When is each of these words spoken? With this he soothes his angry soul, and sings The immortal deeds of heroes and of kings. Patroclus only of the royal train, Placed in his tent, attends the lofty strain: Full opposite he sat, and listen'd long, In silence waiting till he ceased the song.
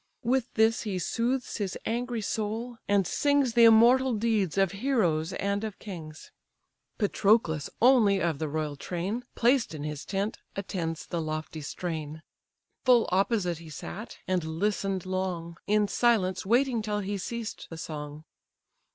With 0.23 0.51
this 0.55 0.81
he 0.81 0.97
soothes 0.97 1.57
his 1.57 1.77
angry 1.85 2.21
soul, 2.21 2.79
and 2.87 3.05
sings 3.05 3.53
The 3.53 3.65
immortal 3.65 4.15
deeds 4.15 4.57
of 4.57 4.71
heroes 4.71 5.31
and 5.33 5.63
of 5.63 5.77
kings. 5.77 6.31
Patroclus 6.97 7.69
only 7.83 8.19
of 8.19 8.39
the 8.39 8.49
royal 8.49 8.75
train, 8.75 9.25
Placed 9.35 9.75
in 9.75 9.83
his 9.83 10.03
tent, 10.03 10.39
attends 10.55 11.05
the 11.05 11.21
lofty 11.21 11.61
strain: 11.61 12.23
Full 12.83 13.07
opposite 13.11 13.59
he 13.59 13.69
sat, 13.69 14.17
and 14.27 14.43
listen'd 14.43 15.05
long, 15.05 15.57
In 15.67 15.87
silence 15.87 16.47
waiting 16.47 16.81
till 16.81 17.01
he 17.01 17.19
ceased 17.19 17.67
the 17.69 17.77
song. 17.77 18.23